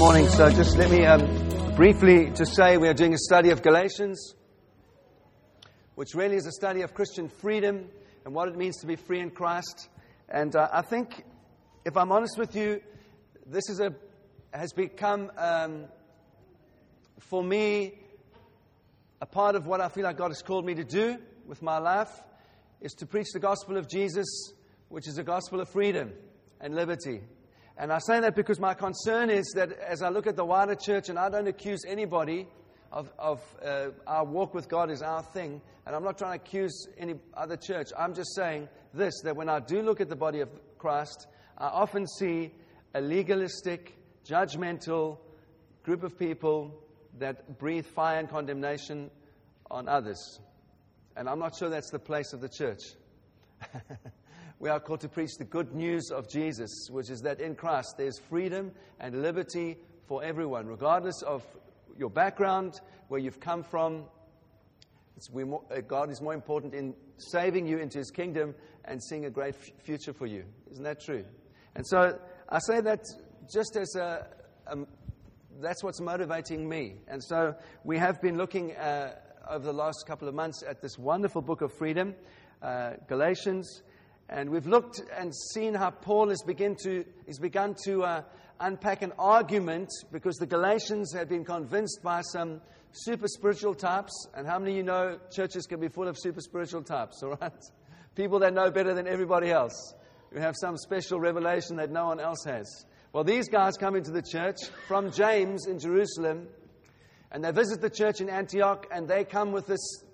[0.00, 0.26] morning.
[0.30, 4.34] So just let me um, briefly just say we are doing a study of Galatians,
[5.94, 7.86] which really is a study of Christian freedom
[8.24, 9.90] and what it means to be free in Christ.
[10.26, 11.22] And uh, I think,
[11.84, 12.80] if I'm honest with you,
[13.44, 13.94] this is a
[14.54, 15.84] has become um,
[17.18, 17.98] for me
[19.20, 21.76] a part of what I feel like God has called me to do with my
[21.76, 22.22] life
[22.80, 24.54] is to preach the gospel of Jesus,
[24.88, 26.14] which is a gospel of freedom
[26.58, 27.20] and liberty.
[27.80, 30.74] And I say that because my concern is that as I look at the wider
[30.74, 32.46] church, and I don't accuse anybody
[32.92, 36.44] of, of uh, our walk with God is our thing, and I'm not trying to
[36.44, 37.88] accuse any other church.
[37.98, 41.68] I'm just saying this that when I do look at the body of Christ, I
[41.68, 42.52] often see
[42.92, 43.96] a legalistic,
[44.28, 45.16] judgmental
[45.82, 46.84] group of people
[47.18, 49.10] that breathe fire and condemnation
[49.70, 50.38] on others.
[51.16, 52.82] And I'm not sure that's the place of the church.
[54.60, 57.94] we are called to preach the good news of Jesus, which is that in Christ
[57.96, 61.42] there's freedom and liberty for everyone, regardless of
[61.98, 64.04] your background, where you've come from.
[65.32, 69.30] More, uh, God is more important in saving you into his kingdom and seeing a
[69.30, 70.44] great f- future for you.
[70.70, 71.24] Isn't that true?
[71.74, 73.00] And so I say that
[73.52, 74.26] just as a,
[74.66, 74.76] a
[75.60, 76.96] that's what's motivating me.
[77.08, 79.14] And so we have been looking uh,
[79.48, 82.14] over the last couple of months at this wonderful book of freedom,
[82.62, 83.82] uh, Galatians.
[84.32, 88.22] And we've looked and seen how Paul has, begin to, has begun to uh,
[88.60, 92.60] unpack an argument because the Galatians had been convinced by some
[92.92, 94.28] super spiritual types.
[94.32, 97.36] And how many of you know churches can be full of super spiritual types, all
[97.40, 97.52] right?
[98.14, 99.94] People that know better than everybody else,
[100.32, 102.86] who have some special revelation that no one else has.
[103.12, 106.46] Well, these guys come into the church from James in Jerusalem,
[107.32, 110.04] and they visit the church in Antioch, and they come with this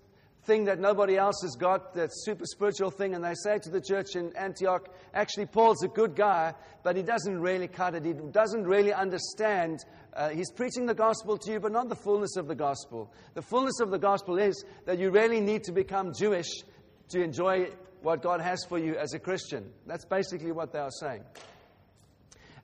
[0.46, 3.80] thing that nobody else has got, that super spiritual thing, and they say to the
[3.80, 8.04] church in Antioch, actually, Paul's a good guy, but he doesn't really cut it.
[8.04, 9.84] He doesn't really understand.
[10.14, 13.12] Uh, he's preaching the gospel to you, but not the fullness of the gospel.
[13.34, 16.48] The fullness of the gospel is that you really need to become Jewish
[17.10, 17.70] to enjoy
[18.02, 19.70] what God has for you as a Christian.
[19.86, 21.24] That's basically what they are saying.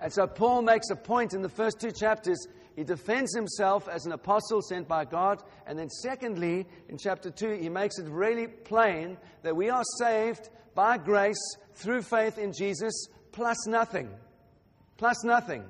[0.00, 2.46] And so Paul makes a point in the first two chapters
[2.76, 5.42] he defends himself as an apostle sent by God.
[5.66, 10.48] And then, secondly, in chapter 2, he makes it really plain that we are saved
[10.74, 14.10] by grace through faith in Jesus, plus nothing.
[14.96, 15.64] Plus nothing.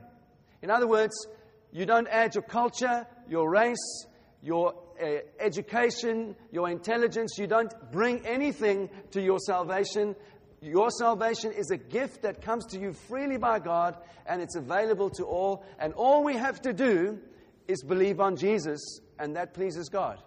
[0.62, 1.26] In other words,
[1.72, 4.06] you don't add your culture, your race,
[4.42, 7.36] your uh, education, your intelligence.
[7.38, 10.14] You don't bring anything to your salvation.
[10.62, 13.96] Your salvation is a gift that comes to you freely by God,
[14.26, 15.64] and it's available to all.
[15.80, 17.18] And all we have to do
[17.66, 20.22] is believe on Jesus, and that pleases God.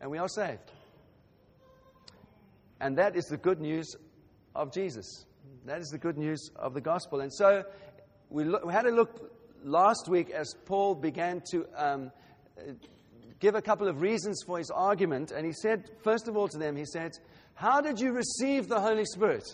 [0.00, 0.72] And we are saved.
[2.80, 3.94] And that is the good news
[4.56, 5.24] of Jesus.
[5.66, 7.20] That is the good news of the gospel.
[7.20, 7.62] And so
[8.28, 9.32] we, look, we had a look
[9.62, 12.10] last week as Paul began to um,
[13.38, 15.30] give a couple of reasons for his argument.
[15.30, 17.12] And he said, first of all, to them, he said,
[17.60, 19.44] how did you receive the Holy Spirit?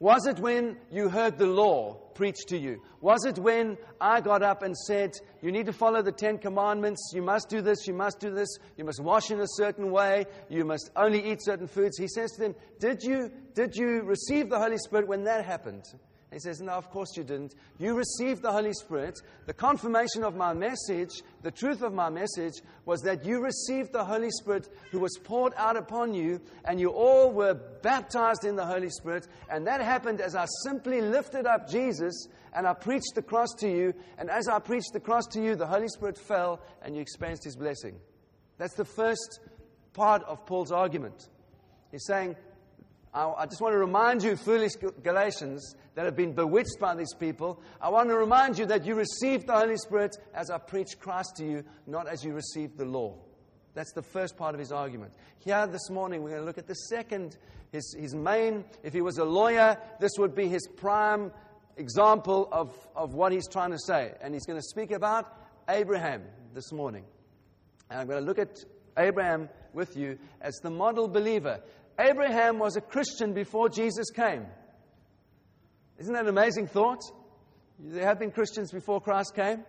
[0.00, 2.82] Was it when you heard the law preached to you?
[3.00, 7.12] Was it when I got up and said, You need to follow the Ten Commandments,
[7.14, 10.24] you must do this, you must do this, you must wash in a certain way,
[10.48, 11.96] you must only eat certain foods?
[11.96, 15.84] He says to them, Did you, did you receive the Holy Spirit when that happened?
[16.32, 17.54] He says, No, of course you didn't.
[17.78, 19.20] You received the Holy Spirit.
[19.46, 21.10] The confirmation of my message,
[21.42, 22.54] the truth of my message,
[22.86, 26.88] was that you received the Holy Spirit who was poured out upon you, and you
[26.88, 29.28] all were baptized in the Holy Spirit.
[29.50, 33.68] And that happened as I simply lifted up Jesus and I preached the cross to
[33.68, 33.94] you.
[34.18, 37.44] And as I preached the cross to you, the Holy Spirit fell and you experienced
[37.44, 37.96] his blessing.
[38.58, 39.40] That's the first
[39.92, 41.28] part of Paul's argument.
[41.90, 42.36] He's saying,
[43.14, 47.60] I, just want to remind you, foolish Galatians, that have been bewitched by these people.
[47.78, 51.36] I want to remind you that you received the Holy Spirit as I preached Christ
[51.36, 53.16] to you, not as you received the law.
[53.74, 55.12] That's the first part of his argument.
[55.38, 57.36] Here this morning, we're going to look at the second,
[57.70, 58.64] his, his main.
[58.82, 61.32] If he was a lawyer, this would be his prime
[61.76, 64.12] example of, of what he's trying to say.
[64.22, 65.30] And he's going to speak about
[65.68, 66.22] Abraham
[66.54, 67.04] this morning.
[67.90, 68.64] And I'm going to look at
[68.96, 71.60] Abraham with you as the model believer.
[72.02, 74.46] Abraham was a Christian before Jesus came.
[75.98, 77.00] Isn't that an amazing thought?
[77.78, 79.64] There have been Christians before Christ came,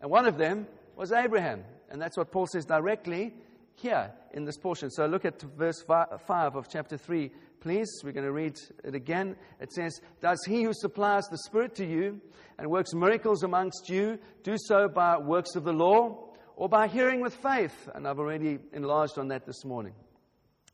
[0.00, 0.66] and one of them
[0.96, 1.64] was Abraham.
[1.90, 3.32] And that's what Paul says directly
[3.74, 4.90] here in this portion.
[4.90, 7.88] So look at verse 5 of chapter 3, please.
[8.04, 9.34] We're going to read it again.
[9.60, 12.20] It says, Does he who supplies the Spirit to you
[12.58, 17.20] and works miracles amongst you do so by works of the law or by hearing
[17.20, 17.88] with faith?
[17.94, 19.94] And I've already enlarged on that this morning.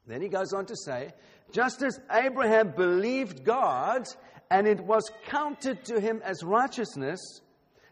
[0.06, 1.12] Then he goes on to say,
[1.52, 4.06] just as Abraham believed God
[4.50, 7.40] and it was counted to him as righteousness,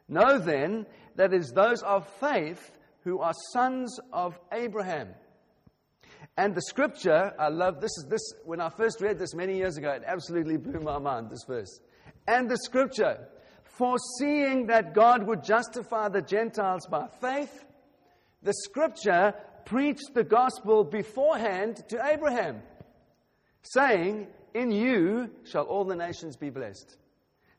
[0.08, 2.70] Know then that it is those of faith
[3.04, 5.08] who are sons of Abraham.
[6.36, 9.76] And the scripture, I love this is this when I first read this many years
[9.76, 11.80] ago, it absolutely blew my mind, this verse.
[12.26, 13.28] And the scripture,
[13.62, 17.64] foreseeing that God would justify the Gentiles by faith,
[18.42, 19.34] the scripture
[19.66, 22.62] preached the gospel beforehand to Abraham,
[23.62, 26.96] saying, In you shall all the nations be blessed.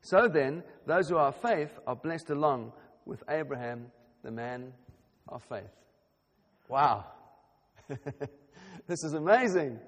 [0.02, 2.72] So then, those who are of faith are blessed along
[3.04, 3.86] with Abraham,
[4.22, 4.72] the man
[5.28, 5.72] of faith.
[6.68, 7.06] Wow.
[7.88, 9.78] this is amazing.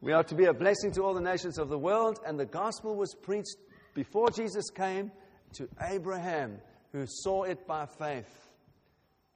[0.00, 2.46] We are to be a blessing to all the nations of the world, and the
[2.46, 3.56] gospel was preached
[3.94, 5.10] before Jesus came
[5.54, 6.58] to Abraham,
[6.92, 8.43] who saw it by faith.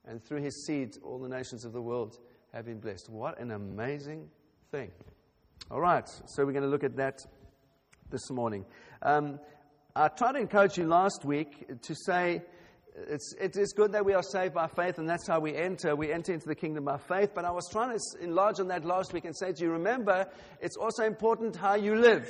[0.08, 2.19] And through his seed, all the nations of the world
[2.55, 3.10] have been blessed.
[3.10, 4.28] What an amazing
[4.70, 4.90] thing.
[5.70, 7.20] All right, so we're going to look at that
[8.10, 8.64] this morning.
[9.02, 9.38] Um,
[9.94, 12.43] I tried to encourage you last week to say
[13.06, 15.94] it's, it is good that we are saved by faith, and that's how we enter.
[15.94, 17.32] We enter into the kingdom by faith.
[17.34, 20.26] But I was trying to enlarge on that last week and say to you, remember,
[20.61, 22.28] it's also important how you live.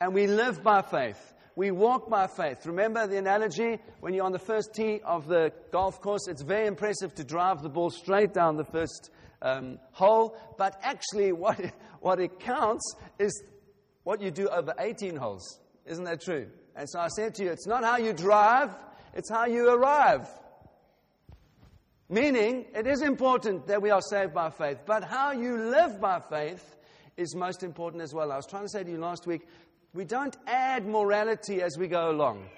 [0.00, 1.34] And we live by faith.
[1.60, 2.64] We walk by faith.
[2.64, 6.26] Remember the analogy when you're on the first tee of the golf course?
[6.26, 9.10] It's very impressive to drive the ball straight down the first
[9.42, 10.38] um, hole.
[10.56, 11.60] But actually, what,
[12.00, 13.44] what it counts is
[14.04, 15.60] what you do over 18 holes.
[15.84, 16.48] Isn't that true?
[16.74, 18.70] And so I said to you, it's not how you drive,
[19.12, 20.26] it's how you arrive.
[22.08, 26.20] Meaning, it is important that we are saved by faith, but how you live by
[26.20, 26.78] faith
[27.18, 28.32] is most important as well.
[28.32, 29.42] I was trying to say to you last week,
[29.94, 32.48] we don't add morality as we go along.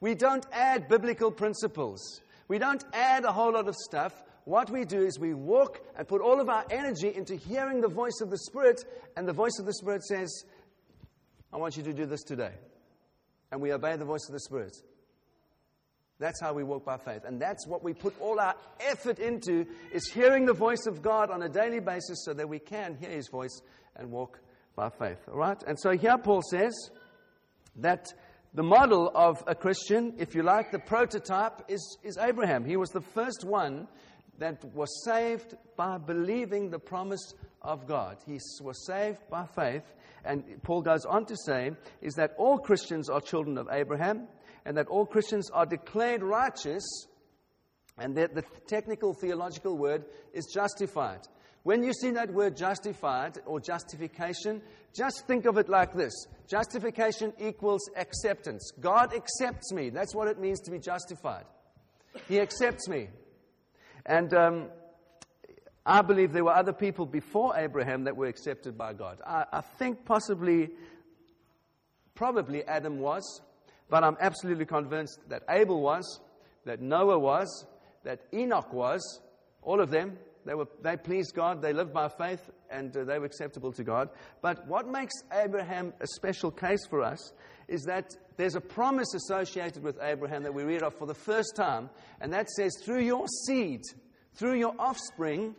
[0.00, 2.20] We don't add biblical principles.
[2.48, 4.12] We don't add a whole lot of stuff.
[4.44, 7.88] What we do is we walk and put all of our energy into hearing the
[7.88, 8.84] voice of the Spirit,
[9.16, 10.44] and the voice of the Spirit says,
[11.52, 12.52] I want you to do this today
[13.52, 14.74] and we obey the voice of the Spirit.
[16.18, 17.24] That's how we walk by faith.
[17.24, 21.30] And that's what we put all our effort into is hearing the voice of God
[21.30, 23.60] on a daily basis so that we can hear his voice
[23.96, 24.40] and walk
[24.74, 25.18] by faith.
[25.28, 25.62] All right?
[25.66, 26.72] And so here Paul says
[27.76, 28.06] that
[28.54, 32.64] the model of a Christian, if you like, the prototype is, is Abraham.
[32.64, 33.88] He was the first one
[34.38, 38.18] that was saved by believing the promise of God.
[38.26, 39.84] He was saved by faith.
[40.24, 44.28] And Paul goes on to say, is that all Christians are children of Abraham,
[44.64, 46.84] and that all Christians are declared righteous,
[47.98, 51.20] and that the technical theological word is justified.
[51.62, 54.62] When you see that word justified or justification,
[54.94, 56.12] just think of it like this
[56.48, 58.72] justification equals acceptance.
[58.80, 59.90] God accepts me.
[59.90, 61.44] That's what it means to be justified.
[62.28, 63.08] He accepts me.
[64.04, 64.68] And um,
[65.86, 69.20] I believe there were other people before Abraham that were accepted by God.
[69.26, 70.70] I, I think possibly,
[72.14, 73.40] probably Adam was,
[73.88, 76.20] but I'm absolutely convinced that Abel was,
[76.64, 77.66] that Noah was,
[78.04, 79.20] that Enoch was,
[79.62, 80.18] all of them.
[80.44, 83.84] They, were, they pleased God, they lived by faith, and uh, they were acceptable to
[83.84, 84.10] God.
[84.40, 87.32] But what makes Abraham a special case for us
[87.68, 91.54] is that there's a promise associated with Abraham that we read of for the first
[91.54, 91.90] time,
[92.20, 93.82] and that says, Through your seed,
[94.34, 95.54] through your offspring,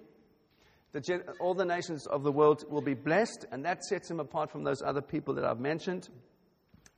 [0.92, 4.52] the, all the nations of the world will be blessed, and that sets him apart
[4.52, 6.10] from those other people that I've mentioned.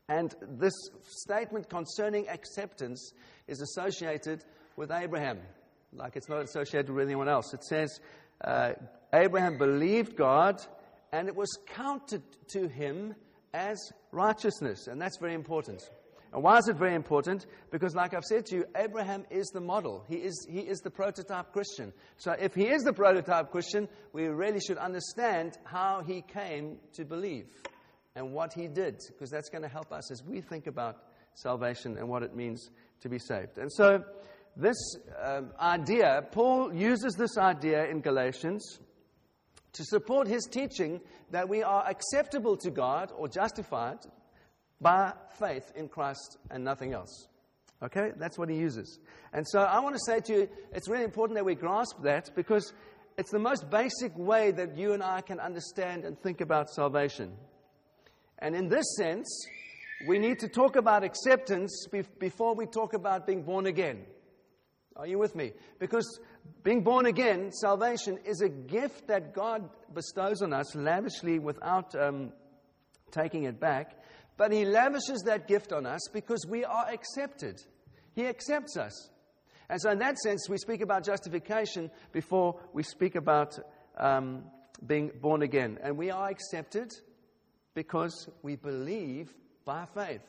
[0.07, 3.13] And this statement concerning acceptance
[3.47, 4.43] is associated
[4.75, 5.39] with Abraham,
[5.97, 7.53] like it's not associated with anyone else.
[7.53, 7.99] It says,
[8.43, 8.73] uh,
[9.13, 10.61] Abraham believed God,
[11.11, 13.15] and it was counted to him
[13.53, 13.77] as
[14.11, 14.87] righteousness.
[14.87, 15.81] And that's very important.
[16.33, 17.45] And why is it very important?
[17.71, 20.03] Because, like I've said to you, Abraham is the model.
[20.09, 21.93] He is, he is the prototype Christian.
[22.17, 27.05] So, if he is the prototype Christian, we really should understand how he came to
[27.05, 27.45] believe
[28.15, 30.97] and what he did, because that's going to help us as we think about
[31.35, 32.69] salvation and what it means
[33.01, 33.57] to be saved.
[33.57, 34.03] And so,
[34.57, 34.77] this
[35.21, 38.79] um, idea, Paul uses this idea in Galatians
[39.73, 43.97] to support his teaching that we are acceptable to God or justified
[44.79, 47.27] by faith in Christ and nothing else.
[47.83, 48.11] Okay?
[48.17, 48.99] That's what he uses.
[49.33, 52.29] And so I want to say to you, it's really important that we grasp that
[52.35, 52.71] because
[53.17, 57.33] it's the most basic way that you and I can understand and think about salvation.
[58.39, 59.27] And in this sense,
[60.07, 61.87] we need to talk about acceptance
[62.19, 64.05] before we talk about being born again.
[64.95, 65.51] Are you with me?
[65.77, 66.19] Because
[66.63, 72.31] being born again, salvation, is a gift that God bestows on us lavishly without um,
[73.11, 73.99] taking it back.
[74.37, 77.61] But He lavishes that gift on us because we are accepted.
[78.13, 79.09] He accepts us.
[79.69, 83.57] And so, in that sense, we speak about justification before we speak about
[83.97, 84.43] um,
[84.85, 85.79] being born again.
[85.81, 86.91] And we are accepted
[87.73, 89.33] because we believe
[89.65, 90.21] by faith.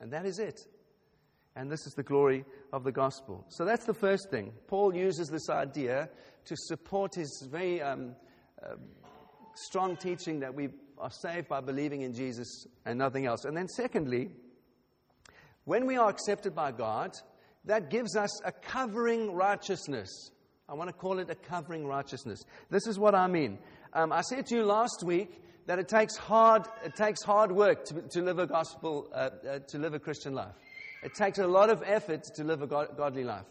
[0.00, 0.60] And that is it.
[1.56, 3.44] And this is the glory of the gospel.
[3.48, 4.52] So that's the first thing.
[4.66, 6.08] Paul uses this idea
[6.46, 8.16] to support his very um,
[8.62, 8.74] uh,
[9.54, 10.68] strong teaching that we
[10.98, 13.44] are saved by believing in Jesus and nothing else.
[13.44, 14.30] And then, secondly,
[15.64, 17.12] when we are accepted by God,
[17.64, 20.30] that gives us a covering righteousness.
[20.68, 22.44] I want to call it a covering righteousness.
[22.70, 23.58] This is what I mean.
[23.92, 27.84] Um, I said to you last week that it takes hard, it takes hard work
[27.86, 30.54] to, to live a gospel, uh, uh, to live a Christian life.
[31.04, 33.44] It takes a lot of effort to live a God, godly life.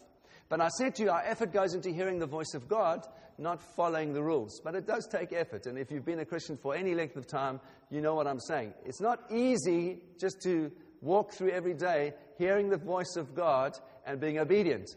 [0.50, 3.06] But I said to you, our effort goes into hearing the voice of God,
[3.38, 4.60] not following the rules.
[4.64, 5.68] But it does take effort.
[5.68, 7.60] And if you've been a Christian for any length of time,
[7.92, 8.74] you know what I'm saying.
[8.86, 14.20] It's not easy just to walk through every day hearing the voice of God and
[14.20, 14.90] being obedient.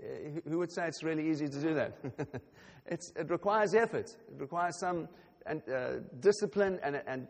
[0.00, 1.96] Eh, who would say it's really easy to do that?
[2.86, 4.10] it requires effort.
[4.10, 5.08] It requires some
[5.44, 7.26] and, uh, discipline and, and,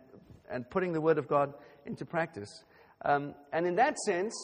[0.51, 1.55] and putting the Word of God
[1.87, 2.65] into practice.
[3.05, 4.35] Um, and in that sense,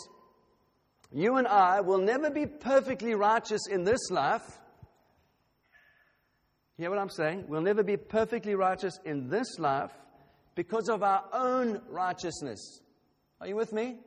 [1.15, 4.59] you and I will never be perfectly righteous in this life.
[6.79, 7.45] Hear what I'm saying?
[7.49, 9.93] We'll never be perfectly righteous in this life
[10.55, 12.81] because of our own righteousness.
[13.41, 13.99] Are you with me?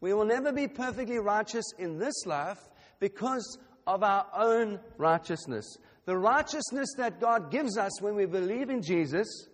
[0.00, 2.58] We will never be perfectly righteous in this life
[3.00, 5.76] because of our own righteousness.
[6.04, 9.48] The righteousness that God gives us when we believe in Jesus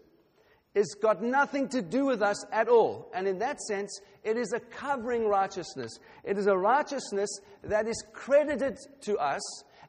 [0.75, 3.11] is got nothing to do with us at all.
[3.15, 5.99] And in that sense, it is a covering righteousness.
[6.25, 7.31] It is a righteousness
[7.63, 9.43] that is credited to us,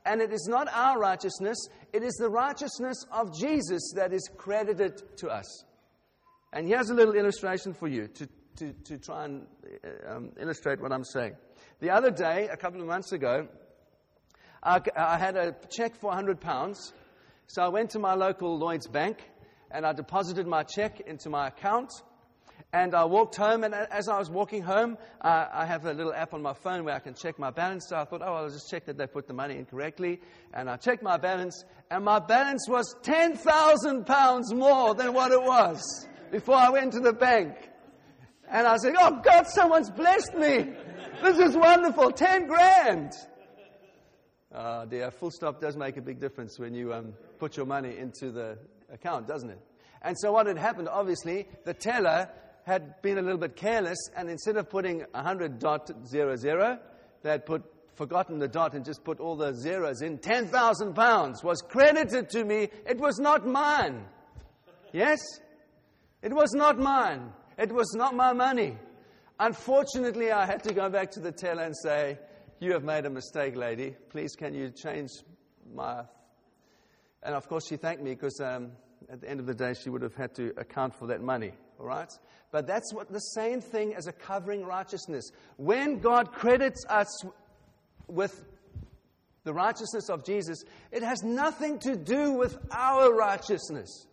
[0.06, 1.58] and it is not our righteousness,
[1.92, 5.66] it is the righteousness of Jesus that is credited to us.
[6.54, 9.48] And here's a little illustration for you to, to, to try and
[9.84, 11.36] uh, um, illustrate what I'm saying.
[11.80, 13.48] The other day, a couple of months ago,
[14.62, 16.94] I, I had a check for 100 pounds.
[17.48, 19.18] So I went to my local Lloyd's bank
[19.76, 21.92] and I deposited my check into my account.
[22.72, 26.14] And I walked home, and as I was walking home, uh, I have a little
[26.14, 27.88] app on my phone where I can check my balance.
[27.90, 30.22] So I thought, oh, I'll just check that they put the money in correctly.
[30.54, 35.42] And I checked my balance, and my balance was 10,000 pounds more than what it
[35.42, 37.56] was before I went to the bank.
[38.50, 40.70] And I said, oh, God, someone's blessed me.
[41.22, 42.12] This is wonderful.
[42.12, 43.12] 10 grand.
[44.54, 47.98] Uh, the full stop does make a big difference when you um, put your money
[47.98, 48.58] into the
[48.92, 49.60] account, doesn't it?
[50.02, 52.30] And so what had happened, obviously, the teller
[52.66, 56.80] had been a little bit careless, and instead of putting 100.00,
[57.24, 57.64] they had put,
[57.96, 60.18] forgotten the dot and just put all the zeros in.
[60.18, 62.70] 10,000 pounds was credited to me.
[62.86, 64.06] It was not mine.
[64.94, 65.20] Yes?
[66.22, 67.32] It was not mine.
[67.58, 68.78] It was not my money.
[69.40, 72.18] Unfortunately, I had to go back to the teller and say,
[72.60, 73.96] you have made a mistake, lady.
[74.10, 75.10] Please, can you change
[75.74, 76.04] my.
[77.26, 78.72] And of course, she thanked me because um,
[79.10, 81.54] at the end of the day, she would have had to account for that money.
[81.80, 82.12] All right?
[82.52, 85.32] But that's what the same thing as a covering righteousness.
[85.58, 87.26] When God credits us
[88.08, 88.46] with
[89.44, 94.08] the righteousness of Jesus, it has nothing to do with our righteousness.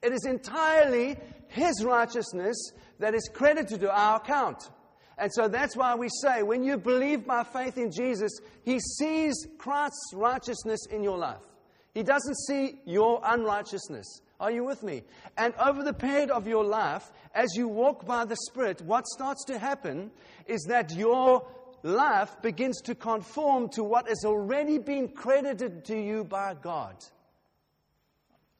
[0.00, 1.16] It is entirely
[1.48, 2.56] His righteousness
[3.00, 4.70] that is credited to our account.
[5.18, 8.30] And so that's why we say when you believe by faith in Jesus,
[8.64, 11.47] He sees Christ's righteousness in your life.
[11.98, 14.20] He doesn't see your unrighteousness.
[14.38, 15.02] Are you with me?
[15.36, 19.44] And over the period of your life, as you walk by the Spirit, what starts
[19.46, 20.12] to happen
[20.46, 21.44] is that your
[21.82, 26.94] life begins to conform to what has already been credited to you by God.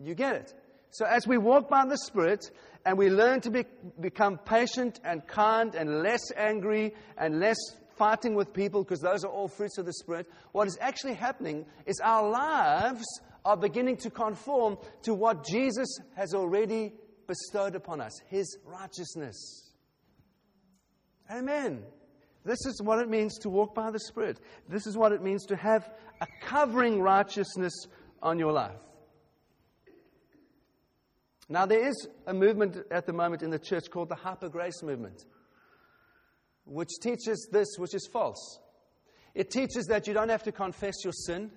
[0.01, 0.55] You get it?
[0.91, 2.51] So as we walk by the Spirit,
[2.85, 3.67] and we learn to be,
[4.01, 7.59] become patient and kind and less angry and less
[7.99, 11.67] fighting with people because those are all fruits of the Spirit, what is actually happening
[11.87, 13.05] is our lives
[13.45, 16.93] are beginning to conform to what Jesus has already
[17.27, 19.73] bestowed upon us His righteousness.
[21.31, 21.83] Amen.
[22.45, 24.41] This is what it means to walk by the Spirit.
[24.69, 25.91] This is what it means to have
[26.21, 27.75] a covering righteousness
[28.23, 28.79] on your life.
[31.49, 34.83] Now, there is a movement at the moment in the church called the Hyper Grace
[34.83, 35.25] Movement,
[36.65, 38.61] which teaches this, which is false.
[39.35, 41.51] It teaches that you don't have to confess your sin,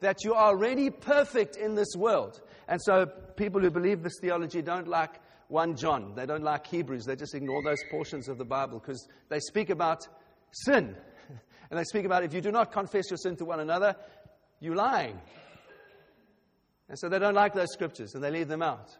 [0.00, 2.40] that you are already perfect in this world.
[2.68, 7.04] And so, people who believe this theology don't like 1 John, they don't like Hebrews,
[7.04, 10.06] they just ignore those portions of the Bible because they speak about
[10.52, 10.96] sin.
[11.70, 13.94] And they speak about if you do not confess your sin to one another,
[14.58, 15.20] you're lying.
[16.88, 18.90] And so they don't like those scriptures and they leave them out.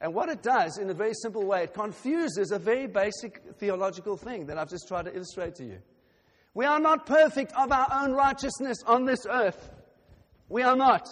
[0.00, 4.18] And what it does, in a very simple way, it confuses a very basic theological
[4.18, 5.78] thing that I've just tried to illustrate to you.
[6.54, 9.70] We are not perfect of our own righteousness on this earth.
[10.48, 11.08] We are not.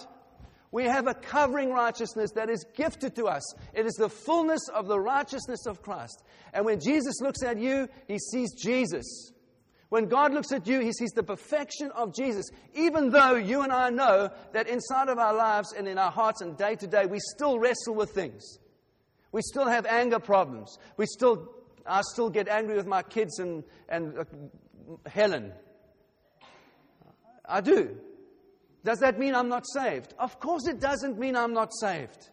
[0.73, 3.43] We have a covering righteousness that is gifted to us.
[3.73, 6.23] It is the fullness of the righteousness of Christ.
[6.53, 9.33] And when Jesus looks at you, he sees Jesus.
[9.89, 13.73] When God looks at you, He sees the perfection of Jesus, even though you and
[13.73, 17.07] I know that inside of our lives and in our hearts and day to day,
[17.07, 18.59] we still wrestle with things.
[19.31, 20.77] We still have anger problems.
[20.97, 21.53] We still,
[21.87, 24.25] I still get angry with my kids and, and uh,
[25.07, 25.53] Helen.
[27.49, 27.97] I do.
[28.85, 30.15] Does that mean I'm not saved?
[30.19, 32.31] Of course, it doesn't mean I'm not saved.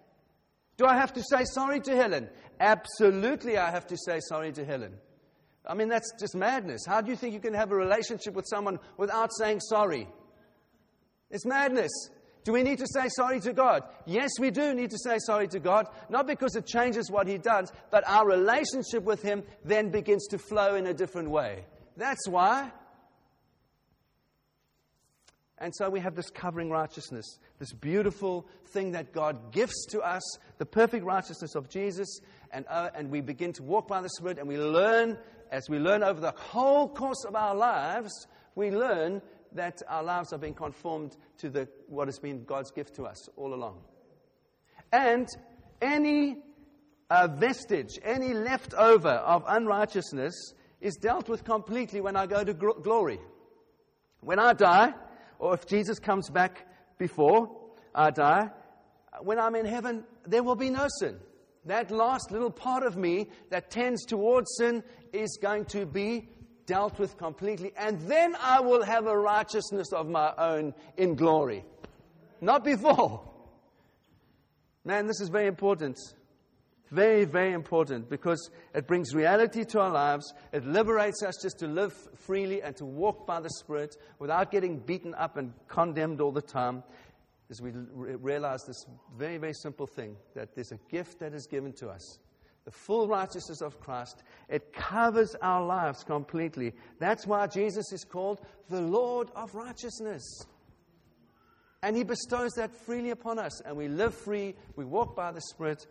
[0.77, 2.29] Do I have to say sorry to Helen?
[2.59, 4.93] Absolutely, I have to say sorry to Helen.
[5.65, 6.81] I mean, that's just madness.
[6.85, 10.07] How do you think you can have a relationship with someone without saying sorry?
[11.29, 11.91] It's madness.
[12.43, 13.83] Do we need to say sorry to God?
[14.05, 17.37] Yes, we do need to say sorry to God, not because it changes what He
[17.37, 21.63] does, but our relationship with Him then begins to flow in a different way.
[21.95, 22.71] That's why.
[25.63, 30.21] And so we have this covering righteousness, this beautiful thing that God gives to us,
[30.57, 32.19] the perfect righteousness of Jesus.
[32.51, 35.17] And, uh, and we begin to walk by the Spirit and we learn
[35.51, 39.21] as we learn over the whole course of our lives, we learn
[39.53, 43.29] that our lives are being conformed to the, what has been God's gift to us
[43.37, 43.79] all along.
[44.91, 45.29] And
[45.81, 46.39] any
[47.09, 52.83] uh, vestige, any leftover of unrighteousness is dealt with completely when I go to gl-
[52.83, 53.19] glory.
[54.19, 54.93] When I die,
[55.43, 56.65] or if Jesus comes back
[56.97, 57.49] before
[57.93, 58.49] I die,
[59.21, 61.19] when I'm in heaven, there will be no sin
[61.65, 66.29] that last little part of me that tends towards sin is going to be
[66.65, 67.71] dealt with completely.
[67.77, 71.63] And then I will have a righteousness of my own in glory.
[72.41, 73.29] Not before.
[74.83, 75.97] Man, this is very important.
[76.93, 80.31] Very, very important because it brings reality to our lives.
[80.51, 84.77] It liberates us just to live freely and to walk by the Spirit without getting
[84.77, 86.83] beaten up and condemned all the time
[87.49, 88.85] As we realize this
[89.17, 92.19] very, very simple thing that there's a gift that is given to us.
[92.65, 94.21] The full righteousness of Christ.
[94.47, 96.73] It covers our lives completely.
[96.99, 100.45] That's why Jesus is called the Lord of righteousness.
[101.81, 103.61] And he bestows that freely upon us.
[103.61, 105.87] And we live free, we walk by the Spirit.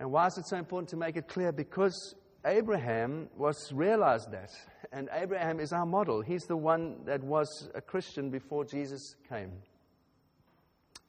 [0.00, 1.52] And why is it so important to make it clear?
[1.52, 2.14] Because
[2.46, 4.50] Abraham was realized that.
[4.92, 6.22] And Abraham is our model.
[6.22, 9.52] He's the one that was a Christian before Jesus came.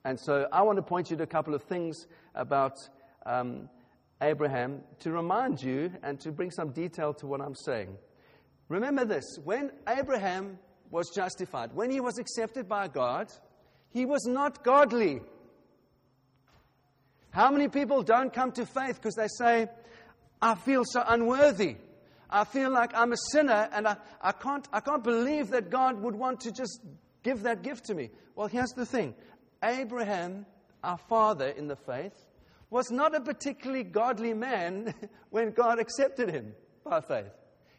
[0.04, 2.74] And so I want to point you to a couple of things about
[3.26, 3.70] um,
[4.22, 7.98] Abraham to remind you and to bring some detail to what I'm saying.
[8.68, 13.32] Remember this when Abraham was justified, when he was accepted by God,
[13.90, 15.22] he was not godly.
[17.32, 19.68] How many people don't come to faith because they say,
[20.42, 21.78] I feel so unworthy?
[22.30, 26.02] I feel like I'm a sinner and I, I, can't, I can't believe that God
[26.02, 26.80] would want to just
[27.24, 28.10] give that gift to me.
[28.36, 29.16] Well, here's the thing
[29.64, 30.46] Abraham,
[30.84, 32.16] our father in the faith,
[32.70, 34.94] was not a particularly godly man
[35.30, 37.32] when God accepted him by faith.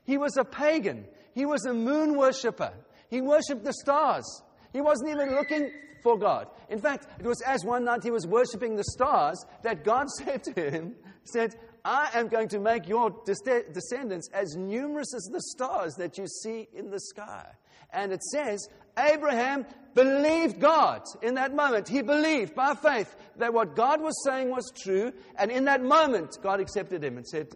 [0.04, 1.06] He was a pagan.
[1.34, 2.72] He was a moon worshiper.
[3.08, 4.24] He worshipped the stars.
[4.72, 5.70] He wasn't even looking
[6.02, 6.48] for God.
[6.68, 10.42] In fact, it was as one night he was worshiping the stars that God said
[10.44, 15.94] to him, said, I am going to make your descendants as numerous as the stars
[15.94, 17.46] that you see in the sky.
[17.92, 21.88] And it says, Abraham believed God in that moment.
[21.88, 25.12] He believed by faith that what God was saying was true.
[25.36, 27.48] And in that moment, God accepted him and said,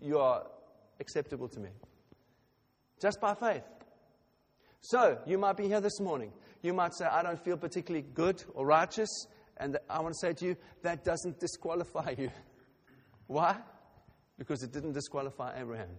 [0.00, 0.46] You are
[0.98, 1.70] acceptable to me.
[3.00, 3.62] Just by faith.
[4.80, 6.32] So, you might be here this morning.
[6.66, 9.08] You might say, I don't feel particularly good or righteous.
[9.56, 12.30] And I want to say to you, that doesn't disqualify you.
[13.28, 13.56] Why?
[14.36, 15.90] Because it didn't disqualify Abraham.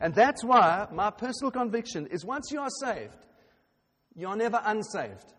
[0.00, 3.16] And that's why my personal conviction is once you are saved,
[4.14, 5.32] you are never unsaved.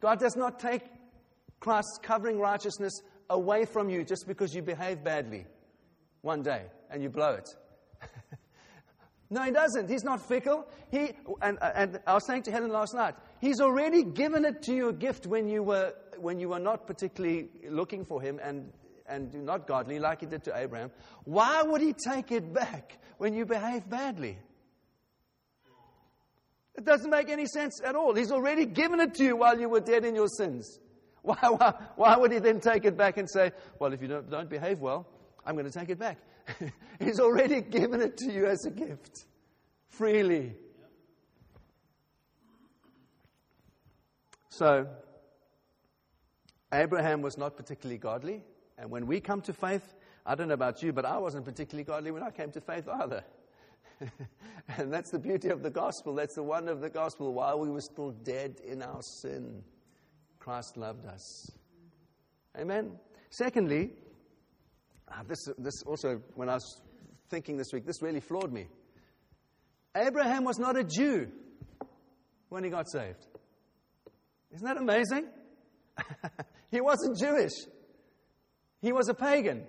[0.00, 0.82] God does not take
[1.58, 2.92] Christ's covering righteousness
[3.30, 5.46] away from you just because you behave badly
[6.20, 7.48] one day and you blow it.
[9.30, 9.88] no, He doesn't.
[9.88, 10.66] He's not fickle.
[10.90, 11.12] He,
[11.42, 14.88] and, and I was saying to Helen last night, He's already given it to you
[14.88, 18.72] a gift when you were, when you were not particularly looking for Him and
[19.08, 20.90] and not godly like he did to Abraham,
[21.24, 24.38] why would he take it back when you behave badly?
[26.74, 28.14] It doesn't make any sense at all.
[28.14, 30.78] He's already given it to you while you were dead in your sins.
[31.26, 34.30] Why, why, why would he then take it back and say, Well, if you don't,
[34.30, 35.08] don't behave well,
[35.46, 36.18] I'm going to take it back?
[37.00, 39.26] He's already given it to you as a gift,
[39.88, 40.54] freely.
[44.48, 44.88] So,
[46.72, 48.42] Abraham was not particularly godly.
[48.76, 49.94] And when we come to faith,
[50.26, 52.88] I don't know about you, but I wasn't particularly godly when I came to faith
[52.88, 53.22] either.
[54.76, 56.14] and that's the beauty of the gospel.
[56.14, 57.32] That's the wonder of the gospel.
[57.32, 59.62] While we were still dead in our sin,
[60.38, 61.50] Christ loved us.
[62.58, 62.92] Amen.
[63.30, 63.92] Secondly,
[65.10, 66.80] ah, this, this also, when I was
[67.30, 68.66] thinking this week, this really floored me.
[69.96, 71.28] Abraham was not a Jew
[72.48, 73.26] when he got saved.
[74.54, 75.26] Isn't that amazing?
[76.70, 77.52] he wasn't Jewish,
[78.80, 79.64] he was a pagan.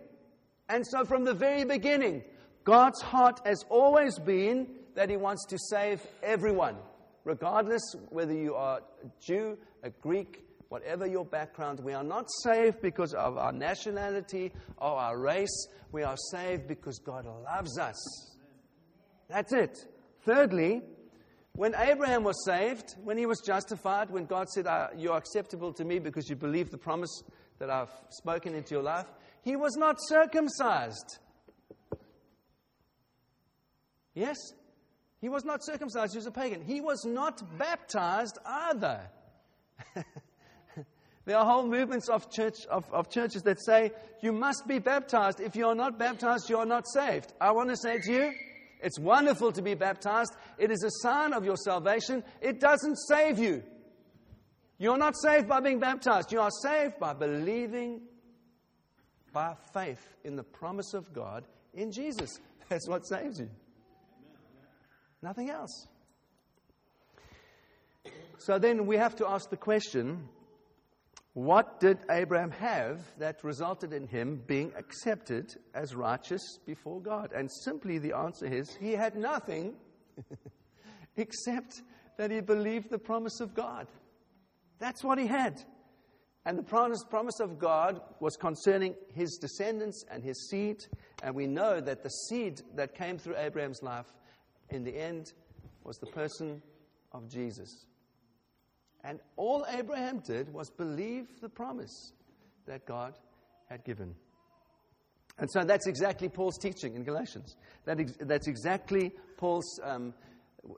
[0.69, 2.23] And so, from the very beginning,
[2.65, 6.76] God's heart has always been that He wants to save everyone,
[7.23, 11.80] regardless whether you are a Jew, a Greek, whatever your background.
[11.80, 15.67] We are not saved because of our nationality or our race.
[15.91, 18.36] We are saved because God loves us.
[19.30, 19.77] That's it.
[20.25, 20.82] Thirdly,
[21.53, 25.86] when Abraham was saved, when he was justified, when God said, uh, You're acceptable to
[25.86, 27.23] me because you believe the promise
[27.60, 29.08] that I've spoken into your life,
[29.41, 31.19] he was not circumcised.
[34.13, 34.38] Yes?
[35.19, 36.62] He was not circumcised, he was a pagan.
[36.62, 39.01] He was not baptized either.
[41.28, 45.42] there are whole movements of, church, of, of churches that say you must be baptized.
[45.42, 47.34] If you are not baptized, you are not saved.
[47.42, 48.32] I want to say to you,
[48.82, 50.32] it's wonderful to be baptized.
[50.58, 52.24] It is a sign of your salvation.
[52.40, 53.62] It doesn't save you.
[54.78, 56.32] You're not saved by being baptized.
[56.32, 58.04] You are saved by believing
[59.34, 62.40] by faith in the promise of God in Jesus.
[62.70, 63.50] That's what saves you.
[65.22, 65.88] Nothing else.
[68.38, 70.30] So then we have to ask the question
[71.38, 77.32] what did Abraham have that resulted in him being accepted as righteous before God?
[77.32, 79.76] And simply the answer is he had nothing
[81.15, 81.84] except
[82.17, 83.86] that he believed the promise of God.
[84.80, 85.62] That's what he had.
[86.43, 90.86] And the promise, of God was concerning his descendants and his seed.
[91.21, 94.12] And we know that the seed that came through Abraham's life
[94.71, 95.34] in the end
[95.84, 96.63] was the person
[97.12, 97.86] of Jesus.
[99.08, 102.12] And all Abraham did was believe the promise
[102.65, 103.13] that God
[103.70, 104.13] had given.
[105.39, 107.56] And so that's exactly Paul's teaching in Galatians.
[107.86, 110.13] That ex- that's exactly Paul's, um,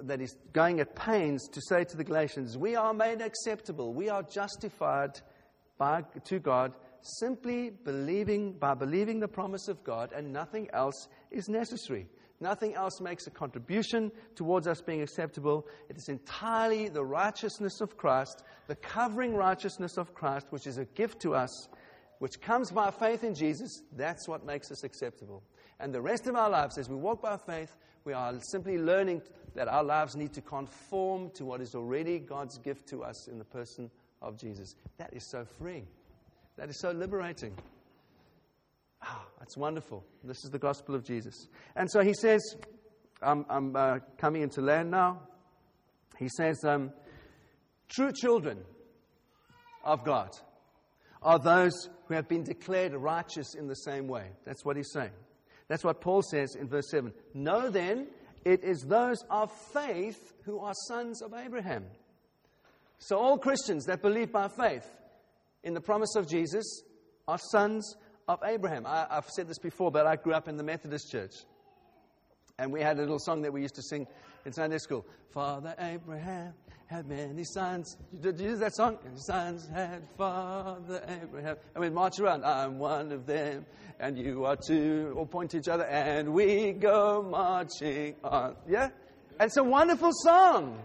[0.02, 4.10] that he's going at pains to say to the Galatians, we are made acceptable, we
[4.10, 5.20] are justified
[5.80, 11.50] by, to God simply believing, by believing the promise of God, and nothing else is
[11.50, 12.08] necessary.
[12.41, 15.67] Nothing else makes a contribution towards us being acceptable.
[15.89, 20.86] It is entirely the righteousness of Christ, the covering righteousness of Christ, which is a
[20.86, 21.67] gift to us,
[22.19, 23.84] which comes by faith in Jesus.
[23.95, 25.43] That's what makes us acceptable.
[25.82, 27.75] And the rest of our lives, as we walk by faith,
[28.06, 29.21] we are simply learning
[29.56, 33.38] that our lives need to conform to what is already God's gift to us in
[33.38, 34.75] the person of Jesus.
[34.97, 35.88] That is so freeing.
[36.58, 37.54] That is so liberating.
[39.50, 40.06] That's wonderful.
[40.24, 41.48] This is the gospel of Jesus.
[41.76, 42.40] And so he says,
[43.20, 45.22] I'm, I'm uh, coming into land now.
[46.20, 46.92] He says, um,
[47.88, 48.60] true children
[49.84, 50.30] of God
[51.24, 54.28] are those who have been declared righteous in the same way.
[54.46, 55.14] That's what he's saying.
[55.68, 57.12] That's what Paul says in verse 7.
[57.34, 58.06] Know then,
[58.46, 61.86] it is those of faith who are sons of Abraham.
[63.00, 64.86] So all Christians that believe by faith
[65.64, 66.84] in the promise of Jesus
[67.28, 67.96] are sons
[68.30, 68.86] of Abraham.
[68.86, 71.34] I, have said this before, but I grew up in the Methodist church.
[72.60, 74.06] And we had a little song that we used to sing
[74.46, 75.04] in Sunday school.
[75.32, 76.54] Father Abraham
[76.86, 77.98] had many sons.
[78.22, 79.00] Did you use that song?
[79.15, 81.58] Sons had Father Abraham.
[81.74, 82.46] And we'd march around.
[82.46, 83.65] I'm one of them,
[84.00, 85.13] and you are too.
[85.15, 88.56] Or point to each other, and we go marching on.
[88.68, 88.89] Yeah?
[89.39, 90.80] It's a wonderful song.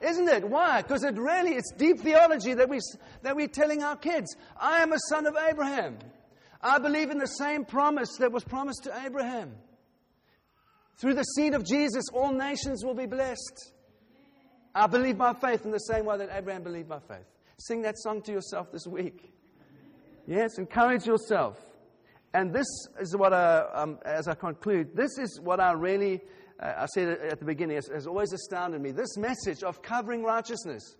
[0.00, 0.48] Isn't it?
[0.48, 0.82] Why?
[0.82, 2.80] Because it really, it's deep theology that, we,
[3.22, 4.34] that we're telling our kids.
[4.60, 5.98] I am a son of Abraham.
[6.64, 9.54] I believe in the same promise that was promised to Abraham.
[10.96, 13.72] Through the seed of Jesus, all nations will be blessed.
[14.74, 17.26] I believe by faith in the same way that Abraham believed by faith.
[17.58, 19.34] Sing that song to yourself this week.
[20.26, 21.58] Yes, encourage yourself.
[22.32, 22.66] And this
[22.98, 26.22] is what, I, um, as I conclude, this is what I really,
[26.58, 28.90] uh, I said at the beginning, has, has always astounded me.
[28.90, 30.96] This message of covering righteousness,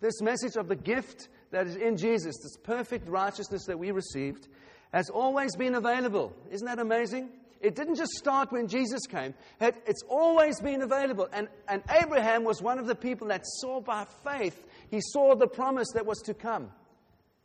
[0.00, 4.48] this message of the gift that is in Jesus, this perfect righteousness that we received,
[4.92, 6.32] has always been available.
[6.50, 7.30] Isn't that amazing?
[7.60, 11.28] It didn't just start when Jesus came, it's always been available.
[11.32, 15.46] And, and Abraham was one of the people that saw by faith, he saw the
[15.46, 16.70] promise that was to come.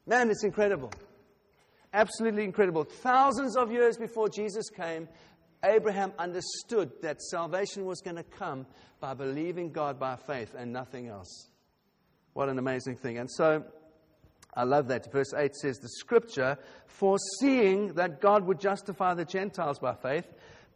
[0.07, 0.91] Man, it's incredible.
[1.93, 2.83] Absolutely incredible.
[2.83, 5.07] Thousands of years before Jesus came,
[5.63, 8.65] Abraham understood that salvation was going to come
[8.99, 11.49] by believing God by faith and nothing else.
[12.33, 13.17] What an amazing thing.
[13.17, 13.63] And so,
[14.57, 15.11] I love that.
[15.11, 20.25] Verse 8 says, The scripture, foreseeing that God would justify the Gentiles by faith,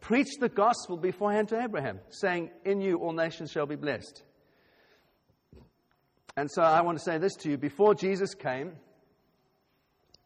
[0.00, 4.22] preached the gospel beforehand to Abraham, saying, In you all nations shall be blessed.
[6.36, 7.58] And so I want to say this to you.
[7.58, 8.72] Before Jesus came,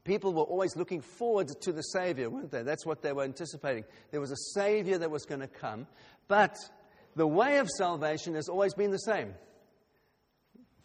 [0.04, 2.62] people were always looking forward to the Savior, weren't they?
[2.62, 3.84] That's what they were anticipating.
[4.10, 5.86] There was a Savior that was going to come.
[6.28, 6.54] But
[7.16, 9.34] the way of salvation has always been the same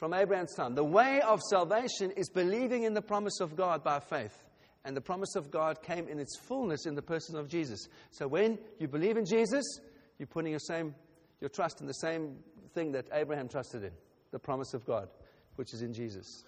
[0.02, 0.74] from Abraham's time.
[0.74, 4.36] The way of salvation is believing in the promise of God by faith.
[4.84, 7.88] And the promise of God came in its fullness in the person of Jesus.
[8.10, 9.64] So when you believe in Jesus,
[10.18, 10.96] you're putting your, same,
[11.40, 12.38] your trust in the same
[12.74, 13.92] thing that Abraham trusted in
[14.32, 15.08] the promise of God,
[15.56, 16.46] which is in Jesus.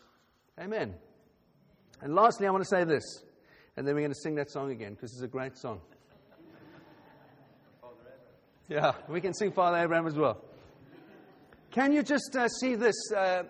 [0.60, 0.96] Amen.
[2.02, 3.04] And lastly, I want to say this,
[3.78, 5.80] and then we're going to sing that song again because it's a great song.
[8.68, 10.44] Yeah, we can sing Father Abraham as well.
[11.74, 12.94] Can you just uh, see this?
[13.12, 13.44] Uh,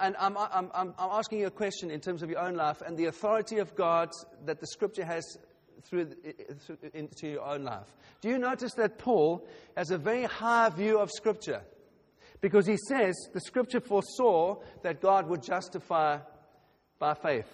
[0.00, 2.96] and I'm, I'm, I'm, asking you a question in terms of your own life and
[2.96, 4.10] the authority of God
[4.46, 5.24] that the scripture has
[5.82, 6.12] through,
[6.60, 7.96] through, into your own life.
[8.20, 9.44] Do you notice that Paul
[9.76, 11.62] has a very high view of scripture?
[12.40, 16.18] Because he says the scripture foresaw that God would justify
[17.00, 17.50] by faith.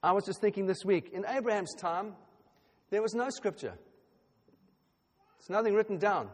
[0.00, 2.14] I was just thinking this week, in Abraham's time,
[2.90, 3.74] there was no scripture.
[5.38, 6.30] There's nothing written down.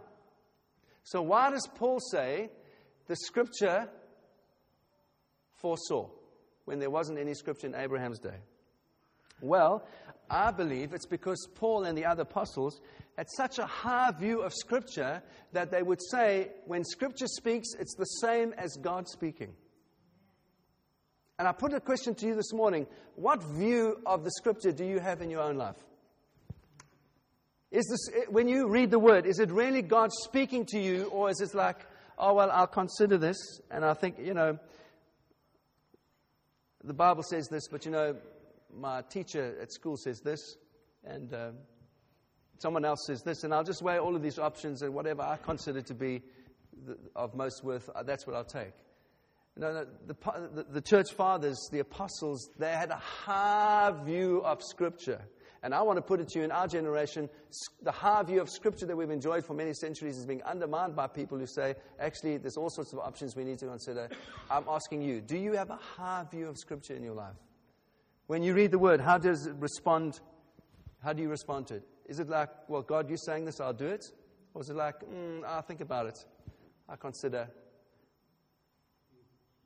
[1.10, 2.50] So, why does Paul say
[3.08, 3.88] the scripture
[5.56, 6.08] foresaw
[6.66, 8.36] when there wasn't any scripture in Abraham's day?
[9.40, 9.84] Well,
[10.30, 12.80] I believe it's because Paul and the other apostles
[13.16, 15.20] had such a high view of Scripture
[15.52, 19.52] that they would say, when Scripture speaks, it's the same as God speaking.
[21.40, 24.84] And I put a question to you this morning What view of the Scripture do
[24.84, 25.84] you have in your own life?
[27.70, 31.30] Is this, when you read the Word, is it really God speaking to you, or
[31.30, 31.76] is it like,
[32.18, 34.58] oh, well, I'll consider this, and I think, you know,
[36.82, 38.16] the Bible says this, but you know,
[38.76, 40.56] my teacher at school says this,
[41.04, 41.50] and uh,
[42.58, 45.36] someone else says this, and I'll just weigh all of these options and whatever I
[45.36, 46.22] consider to be
[46.86, 48.72] the, of most worth, uh, that's what I'll take.
[49.56, 50.16] No, no, the,
[50.54, 55.20] the, the church fathers, the apostles, they had a high view of Scripture.
[55.62, 57.28] And I want to put it to you in our generation,
[57.82, 61.06] the high view of Scripture that we've enjoyed for many centuries is being undermined by
[61.06, 64.08] people who say, actually, there's all sorts of options we need to consider.
[64.50, 67.36] I'm asking you, do you have a high view of Scripture in your life?
[68.26, 70.20] When you read the word, how does it respond?
[71.04, 71.82] How do you respond to it?
[72.06, 74.04] Is it like, well, God, you're saying this, I'll do it?
[74.54, 76.24] Or is it like, mm, I'll think about it.
[76.88, 77.48] I'll consider.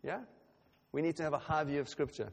[0.02, 0.20] Yeah?
[0.92, 2.32] We need to have a high view of Scripture.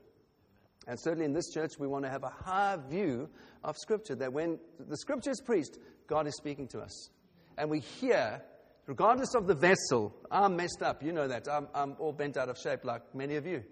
[0.87, 3.29] And certainly in this church, we want to have a high view
[3.63, 7.09] of Scripture that when the Scripture is preached, God is speaking to us.
[7.57, 8.41] And we hear,
[8.87, 11.03] regardless of the vessel, I'm messed up.
[11.03, 11.47] You know that.
[11.47, 13.63] I'm, I'm all bent out of shape, like many of you.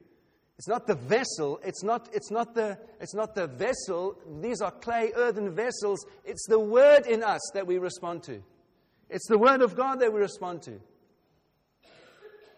[0.59, 4.19] It's not the vessel, it's not, it's, not the, it's not the vessel.
[4.41, 6.05] These are clay earthen vessels.
[6.25, 8.43] It's the word in us that we respond to.
[9.09, 10.81] It's the word of God that we respond to.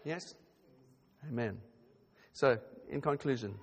[0.04, 0.34] Yes?
[1.28, 1.58] Amen.
[2.32, 2.58] So,
[2.90, 3.54] in conclusion,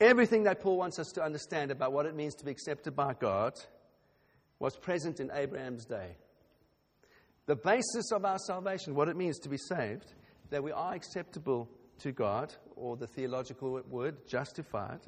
[0.00, 3.14] everything that Paul wants us to understand about what it means to be accepted by
[3.14, 3.54] God
[4.58, 6.16] was present in Abraham's day.
[7.46, 10.12] The basis of our salvation, what it means to be saved,
[10.50, 11.68] that we are acceptable
[12.00, 15.00] to God, or the theological word, justified,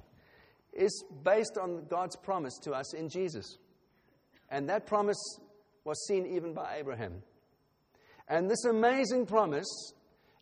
[0.72, 3.58] is based on God's promise to us in Jesus.
[4.50, 5.20] And that promise
[5.84, 7.22] was seen even by Abraham.
[8.28, 9.92] And this amazing promise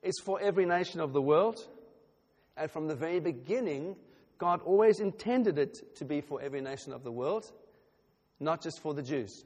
[0.03, 1.59] is for every nation of the world.
[2.57, 3.97] And from the very beginning,
[4.39, 7.51] God always intended it to be for every nation of the world,
[8.41, 9.45] not just for the Jews.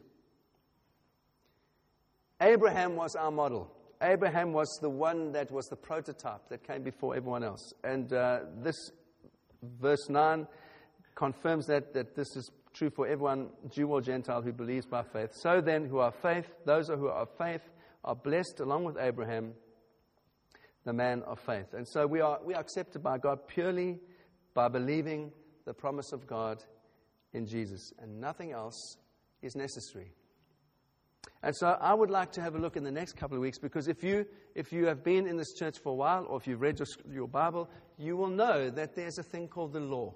[2.40, 3.70] Abraham was our model.
[4.02, 7.72] Abraham was the one that was the prototype that came before everyone else.
[7.84, 8.90] And uh, this
[9.80, 10.46] verse 9
[11.14, 15.30] confirms that, that this is true for everyone, Jew or Gentile, who believes by faith.
[15.34, 17.60] So then, who are faith, those who are of faith,
[18.04, 19.52] are blessed along with Abraham,
[20.84, 21.72] the man of faith.
[21.72, 24.00] And so we are, we are accepted by God purely
[24.54, 25.32] by believing
[25.64, 26.62] the promise of God
[27.32, 27.92] in Jesus.
[27.98, 28.96] And nothing else
[29.42, 30.12] is necessary.
[31.42, 33.58] And so I would like to have a look in the next couple of weeks
[33.58, 36.46] because if you, if you have been in this church for a while or if
[36.46, 40.14] you've read your, your Bible, you will know that there's a thing called the law.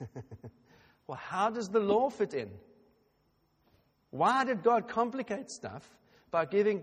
[1.06, 2.50] well, how does the law fit in?
[4.10, 5.88] Why did God complicate stuff
[6.30, 6.82] by giving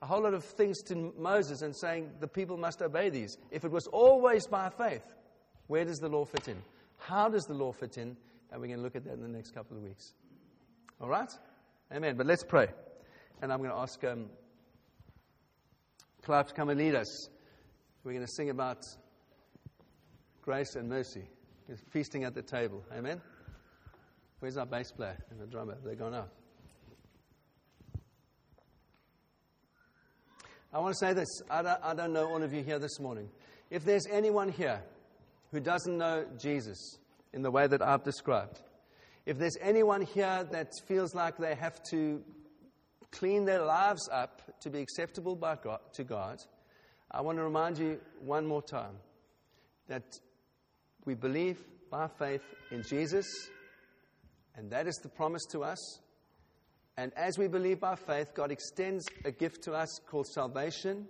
[0.00, 3.36] a whole lot of things to Moses and saying the people must obey these?
[3.50, 5.02] If it was always by faith,
[5.72, 6.58] where does the law fit in?
[6.98, 8.14] How does the law fit in?
[8.50, 10.12] And we're going to look at that in the next couple of weeks.
[11.00, 11.30] All right?
[11.90, 12.14] Amen.
[12.14, 12.68] But let's pray.
[13.40, 14.26] And I'm going to ask um,
[16.20, 17.30] Clive to come and lead us.
[18.04, 18.84] We're going to sing about
[20.42, 21.24] grace and mercy.
[21.66, 22.84] We're feasting at the table.
[22.94, 23.22] Amen.
[24.40, 25.78] Where's our bass player and the drummer?
[25.82, 26.28] They're gone out.
[30.70, 31.40] I want to say this.
[31.50, 33.30] I don't, I don't know all of you here this morning.
[33.70, 34.82] If there's anyone here
[35.52, 36.98] who doesn't know Jesus
[37.32, 38.60] in the way that I've described,
[39.24, 42.22] if there's anyone here that feels like they have to
[43.12, 46.38] clean their lives up to be acceptable by God, to God,
[47.10, 48.96] I want to remind you one more time
[49.88, 50.18] that
[51.04, 53.26] we believe by faith in Jesus,
[54.56, 56.00] and that is the promise to us.
[56.96, 61.06] And as we believe by faith, God extends a gift to us called salvation.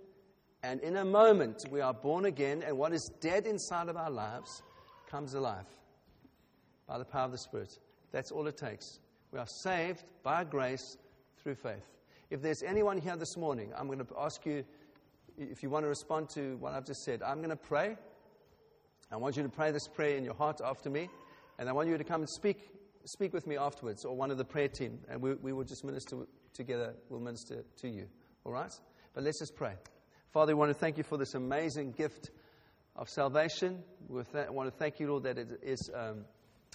[0.63, 4.09] And in a moment, we are born again, and what is dead inside of our
[4.09, 4.63] lives
[5.11, 5.65] comes alive
[6.87, 7.77] by the power of the Spirit.
[8.13, 8.99] That's all it takes.
[9.33, 10.97] We are saved by grace
[11.41, 11.85] through faith.
[12.29, 14.63] If there's anyone here this morning, I'm going to ask you
[15.37, 17.21] if you want to respond to what I've just said.
[17.21, 17.97] I'm going to pray.
[19.11, 21.09] I want you to pray this prayer in your heart after me,
[21.59, 22.69] and I want you to come and speak,
[23.03, 25.83] speak with me afterwards, or one of the prayer team, and we, we will just
[25.83, 26.17] minister
[26.53, 26.93] together.
[27.09, 28.07] We'll minister to you.
[28.45, 28.71] All right?
[29.13, 29.73] But let's just pray.
[30.33, 32.31] Father, we want to thank you for this amazing gift
[32.95, 33.83] of salvation.
[34.09, 36.25] We want to thank you, Lord, that it is um,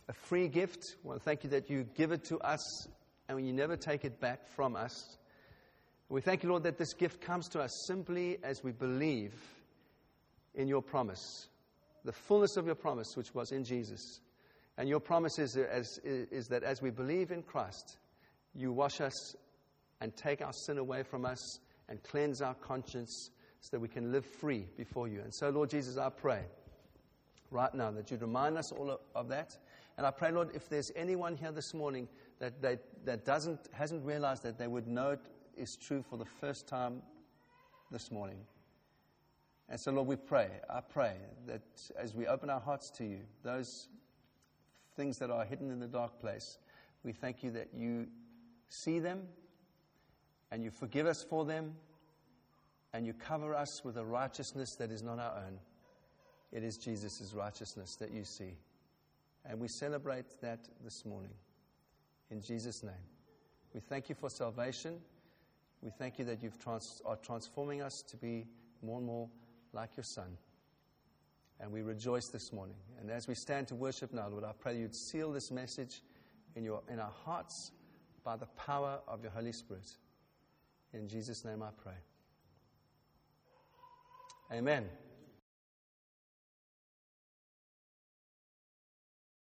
[0.08, 0.94] a free gift.
[1.02, 2.86] We want to thank you that you give it to us
[3.28, 5.18] and you never take it back from us.
[6.08, 9.34] We thank you, Lord, that this gift comes to us simply as we believe
[10.54, 11.48] in your promise,
[12.04, 14.20] the fullness of your promise, which was in Jesus.
[14.76, 17.98] And your promise is, is, is that as we believe in Christ,
[18.54, 19.34] you wash us
[20.00, 24.12] and take our sin away from us and cleanse our conscience so that we can
[24.12, 25.20] live free before you.
[25.20, 26.42] And so, Lord Jesus, I pray
[27.50, 29.56] right now that you'd remind us all of, that.
[29.96, 34.04] And I pray, Lord, if there's anyone here this morning that, they, that doesn't, hasn't
[34.04, 35.20] realized that they would know it
[35.56, 37.02] is true for the first time
[37.90, 38.38] this morning.
[39.68, 41.14] And so, Lord, we pray, I pray
[41.46, 41.62] that
[41.98, 43.88] as we open our hearts to you, those
[44.96, 46.58] things that are hidden in the dark place,
[47.02, 48.06] we thank you that you
[48.68, 49.22] see them
[50.50, 51.74] and you forgive us for them
[52.92, 55.58] and you cover us with a righteousness that is not our own.
[56.52, 58.56] It is Jesus' righteousness that you see.
[59.44, 61.34] And we celebrate that this morning.
[62.30, 62.92] In Jesus' name.
[63.74, 64.98] We thank you for salvation.
[65.82, 68.46] We thank you that you trans- are transforming us to be
[68.82, 69.28] more and more
[69.72, 70.36] like your Son.
[71.60, 72.76] And we rejoice this morning.
[73.00, 76.02] And as we stand to worship now, Lord, I pray you'd seal this message
[76.56, 77.72] in, your, in our hearts
[78.24, 79.88] by the power of your Holy Spirit.
[80.92, 81.94] In Jesus' name I pray.
[84.50, 84.88] Amen.